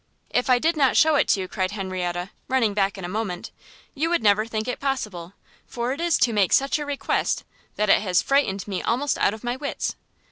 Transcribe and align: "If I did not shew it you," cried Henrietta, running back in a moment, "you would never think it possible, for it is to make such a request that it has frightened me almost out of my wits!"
"If 0.31 0.49
I 0.49 0.57
did 0.57 0.75
not 0.75 0.97
shew 0.97 1.13
it 1.13 1.37
you," 1.37 1.47
cried 1.47 1.73
Henrietta, 1.73 2.31
running 2.47 2.73
back 2.73 2.97
in 2.97 3.05
a 3.05 3.07
moment, 3.07 3.51
"you 3.93 4.09
would 4.09 4.23
never 4.23 4.47
think 4.47 4.67
it 4.67 4.79
possible, 4.79 5.33
for 5.67 5.91
it 5.93 6.01
is 6.01 6.17
to 6.17 6.33
make 6.33 6.53
such 6.53 6.79
a 6.79 6.85
request 6.87 7.43
that 7.75 7.87
it 7.87 8.01
has 8.01 8.19
frightened 8.19 8.67
me 8.67 8.81
almost 8.81 9.19
out 9.19 9.35
of 9.35 9.43
my 9.43 9.55
wits!" 9.55 9.95